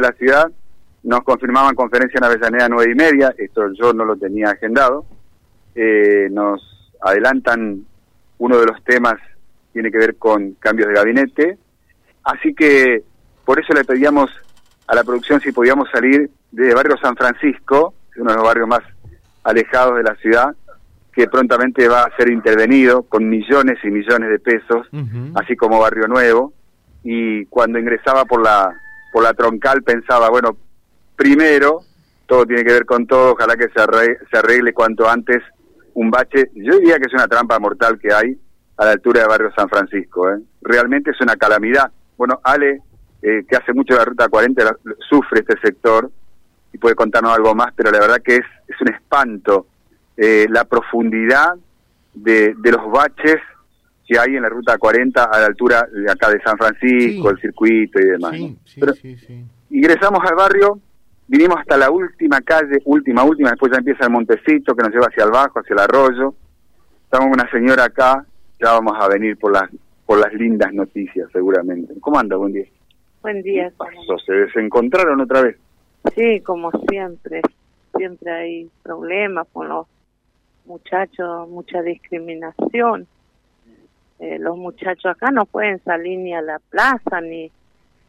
[0.00, 0.50] de la ciudad
[1.02, 5.06] nos confirmaban conferencia en Avellaneda nueve y media, esto yo no lo tenía agendado,
[5.74, 7.84] eh, nos adelantan
[8.38, 9.14] uno de los temas
[9.72, 11.58] tiene que ver con cambios de gabinete,
[12.24, 13.02] así que
[13.44, 14.30] por eso le pedíamos
[14.86, 18.82] a la producción si podíamos salir de Barrio San Francisco, uno de los barrios más
[19.44, 20.54] alejados de la ciudad,
[21.12, 24.86] que prontamente va a ser intervenido con millones y millones de pesos,
[25.34, 26.52] así como Barrio Nuevo,
[27.02, 28.72] y cuando ingresaba por la
[29.12, 30.56] por la troncal pensaba, bueno,
[31.16, 31.80] primero,
[32.26, 35.42] todo tiene que ver con todo, ojalá que se arregle, se arregle cuanto antes
[35.94, 38.38] un bache, yo diría que es una trampa mortal que hay
[38.76, 40.38] a la altura de Barrio San Francisco, ¿eh?
[40.62, 41.90] realmente es una calamidad.
[42.16, 42.82] Bueno, Ale,
[43.22, 44.76] eh, que hace mucho la Ruta 40,
[45.08, 46.10] sufre este sector,
[46.72, 49.66] y puede contarnos algo más, pero la verdad que es, es un espanto
[50.16, 51.54] eh, la profundidad
[52.14, 53.40] de, de los baches
[54.08, 57.38] que hay en la ruta 40 a la altura de acá de San Francisco, el
[57.38, 58.34] circuito y demás.
[59.68, 60.80] ingresamos al barrio,
[61.26, 65.08] vinimos hasta la última calle, última, última, después ya empieza el montecito que nos lleva
[65.08, 66.34] hacia el bajo, hacia el arroyo.
[67.04, 68.24] Estamos con una señora acá,
[68.58, 69.68] ya vamos a venir por las
[70.06, 71.92] por las lindas noticias seguramente.
[72.00, 72.34] ¿Cómo anda?
[72.36, 72.64] Buen día.
[73.20, 73.70] Buen día.
[74.24, 75.56] ¿Se desencontraron otra vez?
[76.16, 77.42] Sí, como siempre.
[77.94, 79.86] Siempre hay problemas con los
[80.64, 83.06] muchachos, mucha discriminación.
[84.20, 87.50] Eh, los muchachos acá no pueden salir ni a la plaza ni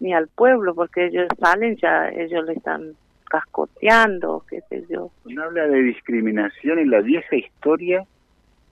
[0.00, 2.94] ni al pueblo porque ellos salen ya ellos le están
[3.30, 5.10] cascoteando, qué sé yo.
[5.24, 8.04] Uno habla de discriminación en la vieja historia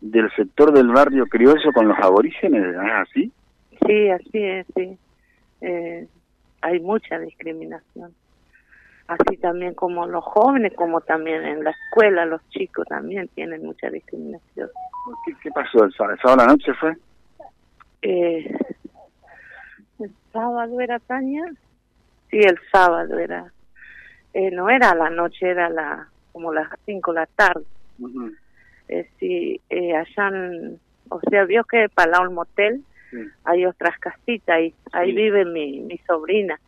[0.01, 3.33] del sector del barrio criollo con los aborígenes, ¿ah, así?
[3.87, 4.99] Sí, así es, sí.
[5.63, 6.07] Eh,
[6.61, 8.13] hay mucha discriminación
[9.13, 13.91] así también como los jóvenes, como también en la escuela, los chicos también tienen mucha
[13.91, 14.71] discriminación.
[15.43, 16.17] ¿Qué, pasó el sábado?
[16.23, 16.97] ¿El la noche fue?
[18.03, 18.53] Eh,
[19.99, 21.45] ¿El sábado era Tania?
[22.31, 23.53] Sí, el sábado era.
[24.35, 27.65] Eh, no era la noche, era la como las 5 de la tarde.
[28.89, 30.31] eh, sí, eh, allá,
[31.09, 32.83] o sea, vio que para el motel
[33.45, 36.59] hay otras casitas y ahí vive mi, mi sobrina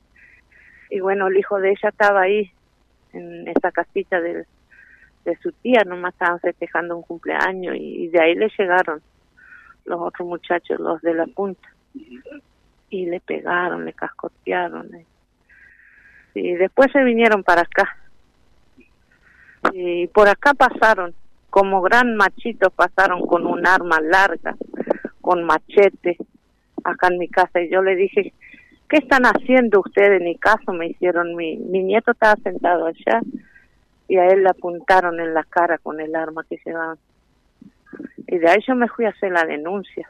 [0.95, 2.51] y bueno, el hijo de ella estaba ahí,
[3.12, 4.47] en esa casita de,
[5.25, 9.03] de su tía, nomás estaban festejando un cumpleaños y, de ahí le llegaron
[9.84, 11.69] los otros muchachos, los de la punta,
[12.91, 14.91] y le pegaron, le cascotearon.
[16.34, 17.97] Y después se vinieron para acá.
[19.72, 21.15] Y por acá pasaron,
[21.50, 24.56] como gran machitos pasaron con un arma larga,
[25.21, 26.19] con machete,
[26.83, 27.61] acá en mi casa.
[27.61, 28.33] Y yo le dije,
[28.89, 30.21] ¿qué están haciendo ustedes?
[30.21, 33.21] Ni caso me hicieron, mi, mi nieto estaba sentado allá
[34.09, 36.99] y a él le apuntaron en la cara con el arma que llevaban.
[38.27, 40.09] Y de ahí yo me fui a hacer la denuncia.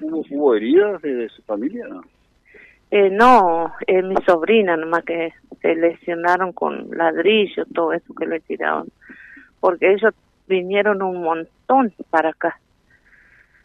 [0.00, 1.86] ¿Hubo, heridas de, su familia?
[1.88, 2.02] No,
[2.90, 8.40] eh, no eh, mi sobrina nomás que se lesionaron con ladrillo, todo eso que le
[8.40, 8.88] tiraron.
[9.60, 10.14] Porque ellos
[10.46, 12.58] vinieron un montón para acá.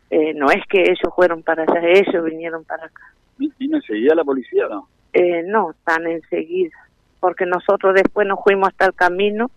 [0.09, 3.13] Eh, no es que ellos fueron para allá, ellos vinieron para acá.
[3.37, 4.87] ¿Vino enseguida la policía no?
[5.13, 6.77] Eh, no, tan enseguida,
[7.19, 9.49] porque nosotros después nos fuimos hasta el camino,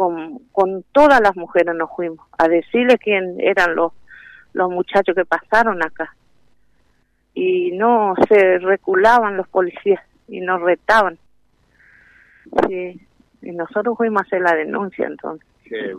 [0.00, 3.92] con, con todas las mujeres nos fuimos, a decirle quién eran los,
[4.54, 6.16] los muchachos que pasaron acá.
[7.34, 11.18] Y no se reculaban los policías y nos retaban.
[12.66, 12.98] Sí,
[13.42, 15.46] y nosotros fuimos a hacer la denuncia entonces.
[15.64, 15.94] Qué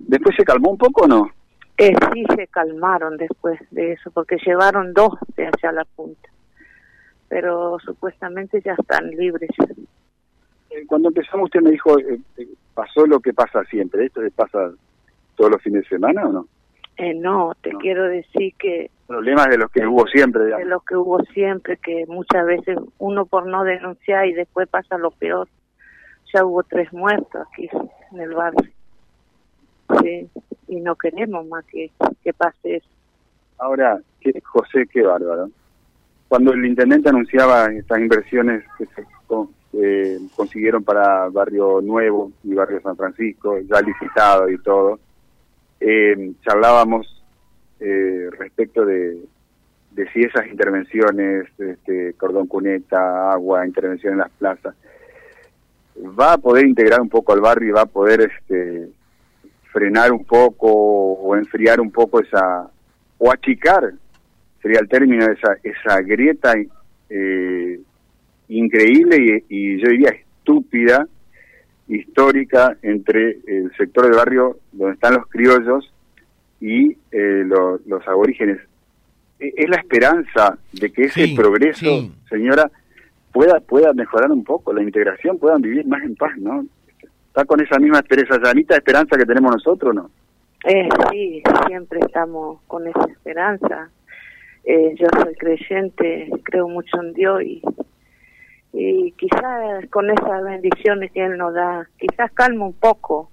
[0.00, 1.30] ¿Después se calmó un poco o no?
[1.78, 6.28] Eh, sí se calmaron después de eso, porque llevaron dos de hacia la punta,
[7.28, 9.50] pero supuestamente ya están libres.
[10.68, 12.46] Eh, cuando empezamos usted me dijo, eh, eh,
[12.76, 14.70] pasó lo que pasa siempre, ¿esto pasa
[15.34, 16.48] todos los fines de semana o no?
[16.98, 18.90] Eh, no, te quiero decir que...
[19.08, 23.26] Problemas de los que hubo siempre, De los que hubo siempre, que muchas veces uno
[23.26, 25.48] por no denunciar y después pasa lo peor.
[26.32, 27.68] Ya hubo tres muertos aquí
[28.12, 28.70] en el barrio.
[30.02, 30.28] Sí
[30.68, 31.90] y no queremos más que,
[32.22, 32.88] que pase eso.
[33.58, 34.00] Ahora,
[34.44, 35.50] José, qué bárbaro.
[36.28, 39.02] Cuando el intendente anunciaba estas inversiones que se
[39.72, 44.98] eh, consiguieron para Barrio Nuevo y Barrio San Francisco, ya licitado y todo,
[45.80, 47.22] eh, charlábamos
[47.80, 49.18] eh, respecto de,
[50.12, 54.74] si esas intervenciones, este, cordón cuneta, agua, intervención en las plazas,
[56.18, 58.88] va a poder integrar un poco al barrio y va a poder este,
[59.72, 62.70] frenar un poco o enfriar un poco esa,
[63.18, 63.92] o achicar,
[64.62, 66.54] sería el término, esa, esa grieta
[67.08, 67.80] eh,
[68.48, 71.06] increíble y, yo diría estúpida,
[71.88, 75.92] histórica, entre el sector del barrio donde están los criollos
[76.60, 78.58] y eh, los aborígenes.
[79.38, 82.70] E, es la esperanza de que ese progreso, señora,
[83.32, 86.64] pueda pueda mejorar un poco la integración, puedan vivir más en paz, ¿no?
[87.28, 90.10] Está con esa misma esa llanita esperanza que tenemos nosotros, ¿no?
[90.64, 93.90] Eh, sí, siempre estamos con esa esperanza.
[94.64, 97.62] Eh, yo soy creyente, creo mucho en Dios y,
[98.78, 103.30] y quizás con esas bendiciones que Él nos da, quizás calma un poco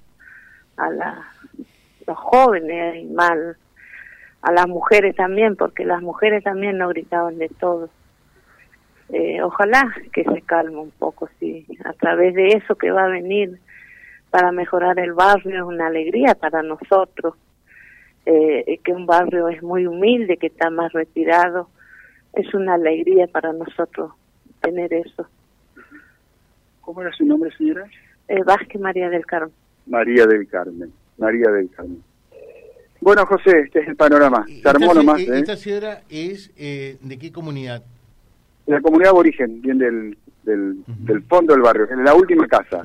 [0.77, 3.57] a los jóvenes y mal
[4.41, 7.89] a las mujeres también, porque las mujeres también no gritaban de todo.
[9.09, 13.09] Eh, ojalá que se calme un poco, sí, a través de eso que va a
[13.09, 13.59] venir
[14.31, 17.35] para mejorar el barrio es una alegría para nosotros,
[18.25, 21.67] eh, que un barrio es muy humilde, que está más retirado,
[22.31, 24.13] es una alegría para nosotros
[24.63, 25.27] tener eso.
[26.81, 27.85] ¿Cómo era su nombre, señora?
[28.27, 29.53] Eh, Vázquez María del Carmen.
[29.85, 32.01] María del Carmen, María del Carmen.
[33.01, 34.45] Bueno, José, este es el panorama.
[34.61, 35.19] Se armó nomás.
[35.19, 35.27] ¿eh?
[35.33, 37.83] ¿Esta señora es eh, de qué comunidad?
[38.65, 42.81] De la comunidad aborigen, bien del, del, del fondo del barrio, en la última casa.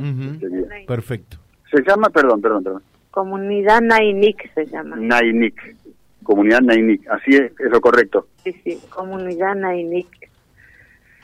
[0.88, 1.38] Perfecto.
[1.70, 2.82] Se llama, perdón, perdón, perdón.
[3.12, 4.96] Comunidad Nainik se llama.
[4.96, 5.76] Nainik,
[6.24, 8.26] comunidad Nainik, así es, es lo correcto.
[8.42, 10.27] Sí, sí, comunidad Nainik,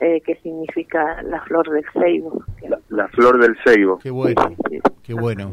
[0.00, 2.44] eh, que significa la flor del ceibo.
[2.88, 3.98] La, flor del ceibo.
[3.98, 4.56] Qué bueno,
[5.02, 5.52] qué bueno.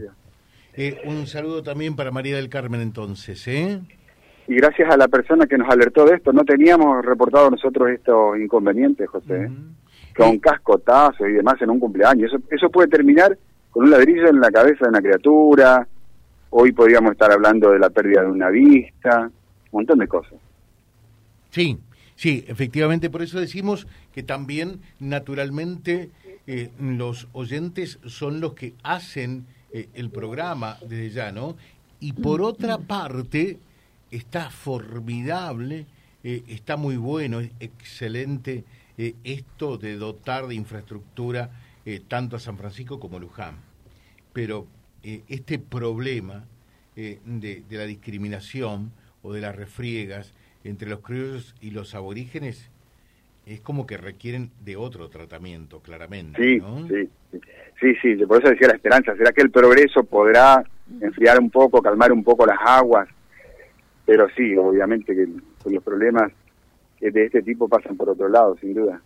[0.73, 3.79] Eh, un saludo también para María del Carmen entonces, ¿eh?
[4.47, 8.37] Y gracias a la persona que nos alertó de esto, no teníamos reportado nosotros estos
[8.37, 9.51] inconvenientes, José, ¿eh?
[10.15, 12.33] con cascotazos y demás en un cumpleaños.
[12.33, 13.37] Eso, eso puede terminar
[13.69, 15.87] con un ladrillo en la cabeza de una criatura,
[16.51, 19.31] hoy podríamos estar hablando de la pérdida de una vista, un
[19.71, 20.39] montón de cosas.
[21.49, 21.77] Sí,
[22.21, 26.11] sí, efectivamente, por eso decimos que también naturalmente
[26.45, 31.57] eh, los oyentes son los que hacen eh, el programa desde ya, ¿no?
[31.99, 33.57] Y por otra parte,
[34.11, 35.87] está formidable,
[36.23, 38.65] eh, está muy bueno, es excelente
[39.23, 41.49] esto de dotar de infraestructura
[42.07, 43.55] tanto a San Francisco como a Luján.
[44.31, 44.67] Pero
[45.01, 46.45] este problema
[46.95, 48.91] de, de, la discriminación
[49.23, 50.33] o de las refriegas
[50.63, 52.69] entre los criollos y los aborígenes
[53.45, 56.41] es como que requieren de otro tratamiento, claramente.
[56.41, 56.87] Sí, ¿no?
[56.87, 57.09] sí,
[57.79, 59.15] sí, sí, por eso decía la esperanza.
[59.15, 60.63] ¿Será que el progreso podrá
[61.01, 63.07] enfriar un poco, calmar un poco las aguas?
[64.05, 65.27] Pero sí, obviamente que
[65.69, 66.31] los problemas
[66.99, 69.01] de este tipo pasan por otro lado, sin duda.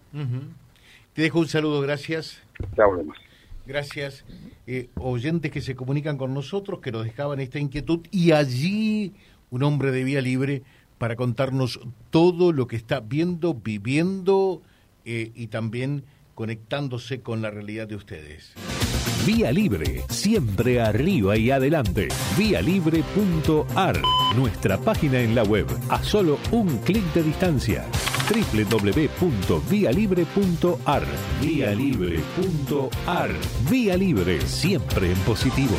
[1.13, 2.43] Te dejo un saludo, gracias.
[2.77, 3.17] Ya volvemos.
[3.65, 4.25] Gracias.
[4.67, 9.13] Eh, oyentes que se comunican con nosotros, que nos dejaban esta inquietud, y allí
[9.49, 10.63] un hombre de vía libre
[10.97, 14.61] para contarnos todo lo que está viendo, viviendo
[15.03, 16.03] eh, y también
[16.35, 18.53] conectándose con la realidad de ustedes.
[19.25, 22.09] Vía Libre, siempre arriba y adelante.
[22.37, 23.99] Vialibre.ar,
[24.35, 27.85] nuestra página en la web, a solo un clic de distancia.
[28.29, 31.05] www.vialibre.ar,
[31.41, 33.31] vialibre.ar.
[33.69, 35.75] Vía Libre, siempre en positivo.